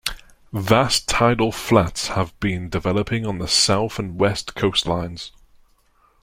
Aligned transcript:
Vast 0.53 1.07
tidal 1.07 1.51
flats 1.51 2.07
have 2.07 2.33
been 2.39 2.69
developing 2.71 3.23
on 3.23 3.37
the 3.37 3.47
south 3.47 3.99
and 3.99 4.19
west 4.19 4.55
coastlines. 4.55 5.29